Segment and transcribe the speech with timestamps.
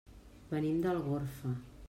[0.53, 1.55] Venim d'Algorfa.